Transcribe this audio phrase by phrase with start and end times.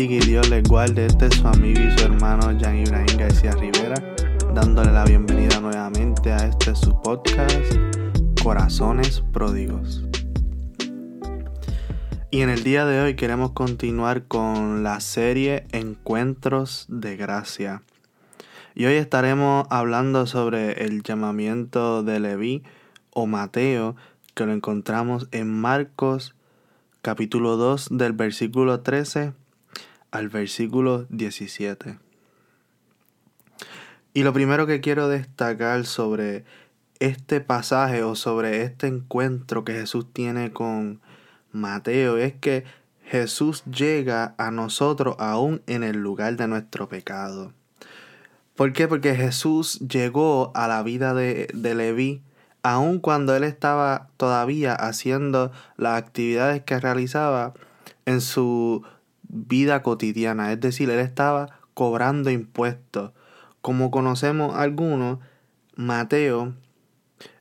[0.00, 1.04] Y Dios le guarde.
[1.04, 3.96] Este es su amigo y su hermano Jan Ibrahim García Rivera,
[4.54, 7.74] dándole la bienvenida nuevamente a este su podcast,
[8.42, 10.02] Corazones Pródigos.
[12.30, 17.82] Y en el día de hoy queremos continuar con la serie Encuentros de Gracia.
[18.74, 22.62] Y hoy estaremos hablando sobre el llamamiento de Leví
[23.10, 23.96] o Mateo,
[24.32, 26.34] que lo encontramos en Marcos
[27.02, 29.34] capítulo 2 del versículo 13
[30.10, 31.98] al versículo 17.
[34.12, 36.44] Y lo primero que quiero destacar sobre
[36.98, 41.00] este pasaje o sobre este encuentro que Jesús tiene con
[41.52, 42.64] Mateo es que
[43.04, 47.52] Jesús llega a nosotros aún en el lugar de nuestro pecado.
[48.56, 48.88] ¿Por qué?
[48.88, 52.22] Porque Jesús llegó a la vida de, de Leví
[52.62, 57.54] aun cuando él estaba todavía haciendo las actividades que realizaba
[58.06, 58.84] en su
[59.32, 63.12] vida cotidiana, es decir, él estaba cobrando impuestos.
[63.60, 65.18] Como conocemos algunos,
[65.76, 66.54] Mateo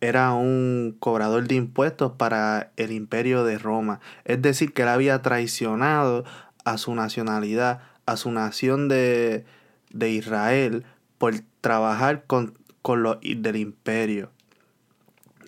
[0.00, 5.22] era un cobrador de impuestos para el imperio de Roma, es decir, que él había
[5.22, 6.24] traicionado
[6.64, 9.44] a su nacionalidad, a su nación de,
[9.90, 10.84] de Israel,
[11.18, 14.30] por trabajar con, con los del imperio.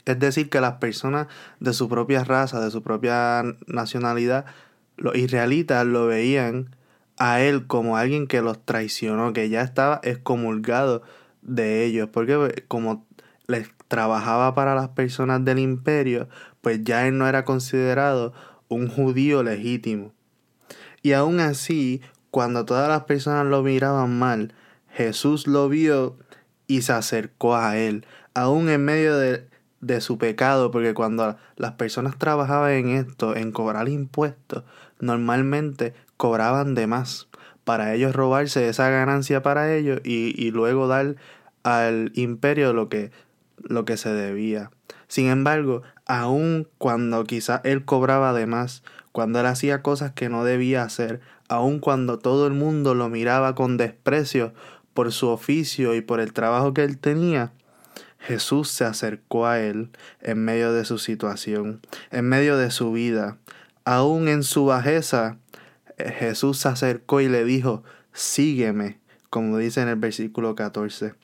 [0.04, 1.28] Es decir, que las personas
[1.60, 4.44] de su propia raza, de su propia nacionalidad,
[4.96, 6.74] los israelitas lo veían
[7.18, 11.02] a él como alguien que los traicionó, que ya estaba excomulgado
[11.42, 13.06] de ellos, porque pues, como
[13.46, 16.28] les trabajaba para las personas del imperio,
[16.60, 18.32] pues ya él no era considerado
[18.68, 20.12] un judío legítimo.
[21.02, 22.00] Y aún así,
[22.30, 24.54] cuando todas las personas lo miraban mal,
[24.90, 26.16] Jesús lo vio
[26.66, 29.46] y se acercó a él, aún en medio de
[29.86, 34.64] de su pecado, porque cuando las personas trabajaban en esto, en cobrar impuestos,
[35.00, 37.28] normalmente cobraban de más
[37.64, 41.16] para ellos robarse esa ganancia para ellos y, y luego dar
[41.62, 43.10] al imperio lo que,
[43.56, 44.70] lo que se debía.
[45.08, 50.44] Sin embargo, aun cuando quizás él cobraba de más, cuando él hacía cosas que no
[50.44, 54.52] debía hacer, aun cuando todo el mundo lo miraba con desprecio
[54.92, 57.52] por su oficio y por el trabajo que él tenía,
[58.26, 59.90] Jesús se acercó a él
[60.22, 61.80] en medio de su situación,
[62.10, 63.36] en medio de su vida.
[63.84, 65.36] Aún en su bajeza,
[65.98, 67.82] eh, Jesús se acercó y le dijo,
[68.14, 68.98] sígueme,
[69.28, 71.14] como dice en el versículo 14.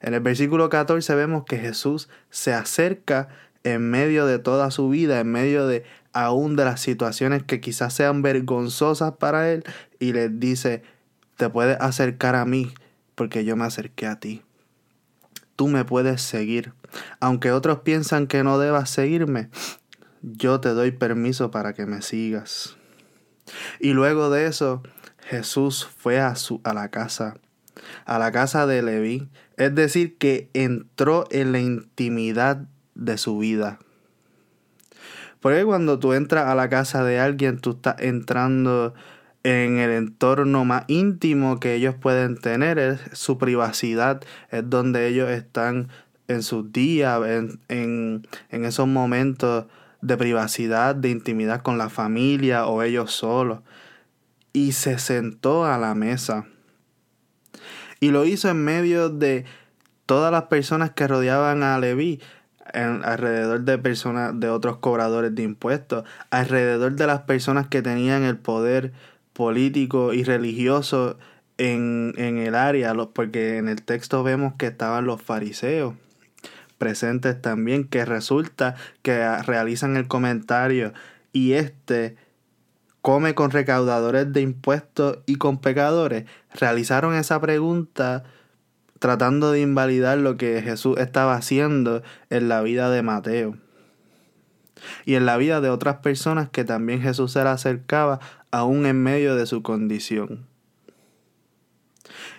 [0.00, 3.28] En el versículo 14 vemos que Jesús se acerca
[3.62, 7.94] en medio de toda su vida, en medio de aún de las situaciones que quizás
[7.94, 9.62] sean vergonzosas para él,
[10.00, 10.82] y le dice,
[11.36, 12.72] te puedes acercar a mí,
[13.14, 14.42] porque yo me acerqué a ti
[15.58, 16.72] tú me puedes seguir.
[17.18, 19.50] Aunque otros piensan que no debas seguirme,
[20.22, 22.76] yo te doy permiso para que me sigas.
[23.80, 24.84] Y luego de eso,
[25.18, 27.38] Jesús fue a, su, a la casa,
[28.04, 33.80] a la casa de Leví, es decir, que entró en la intimidad de su vida.
[35.40, 38.94] Porque cuando tú entras a la casa de alguien, tú estás entrando
[39.44, 45.30] en el entorno más íntimo que ellos pueden tener, es su privacidad, es donde ellos
[45.30, 45.88] están
[46.26, 49.66] en sus días, en, en, en esos momentos
[50.00, 53.60] de privacidad, de intimidad con la familia o ellos solos.
[54.52, 56.46] Y se sentó a la mesa.
[58.00, 59.44] Y lo hizo en medio de
[60.06, 62.20] todas las personas que rodeaban a Leví,
[62.72, 68.36] alrededor de personas, de otros cobradores de impuestos, alrededor de las personas que tenían el
[68.36, 68.92] poder
[69.38, 71.16] político y religioso
[71.58, 75.94] en, en el área, porque en el texto vemos que estaban los fariseos
[76.76, 80.92] presentes también, que resulta que realizan el comentario
[81.32, 82.16] y este
[83.00, 86.24] come con recaudadores de impuestos y con pecadores.
[86.52, 88.24] Realizaron esa pregunta
[88.98, 93.56] tratando de invalidar lo que Jesús estaba haciendo en la vida de Mateo
[95.08, 98.20] y en la vida de otras personas que también Jesús se le acercaba
[98.50, 100.44] aún en medio de su condición.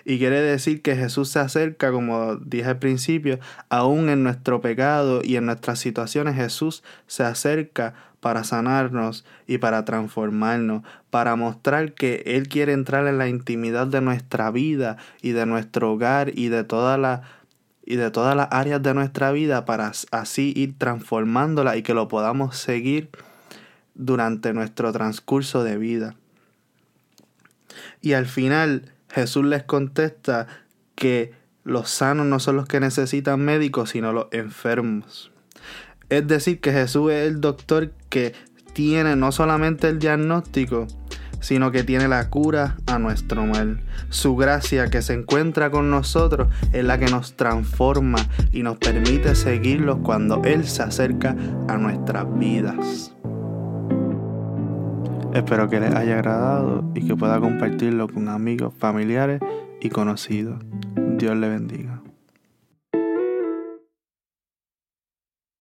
[0.06, 3.40] Y quiere decir que Jesús se acerca, como dije al principio,
[3.70, 9.84] aún en nuestro pecado y en nuestras situaciones, Jesús se acerca para sanarnos y para
[9.84, 15.48] transformarnos, para mostrar que Él quiere entrar en la intimidad de nuestra vida y de
[15.48, 17.24] nuestro hogar y de toda la
[17.90, 22.08] y de todas las áreas de nuestra vida para así ir transformándola y que lo
[22.08, 23.10] podamos seguir
[23.96, 26.16] durante nuestro transcurso de vida.
[28.00, 30.46] Y al final Jesús les contesta
[30.94, 31.34] que
[31.64, 35.32] los sanos no son los que necesitan médicos, sino los enfermos.
[36.10, 38.36] Es decir, que Jesús es el doctor que
[38.74, 40.86] tiene no solamente el diagnóstico,
[41.40, 43.82] sino que tiene la cura a nuestro mal.
[44.10, 48.20] Su gracia que se encuentra con nosotros es la que nos transforma
[48.52, 51.36] y nos permite seguirlo cuando Él se acerca
[51.68, 53.14] a nuestras vidas.
[55.34, 59.42] Espero que les haya agradado y que pueda compartirlo con amigos, familiares
[59.80, 60.60] y conocidos.
[61.18, 61.99] Dios le bendiga.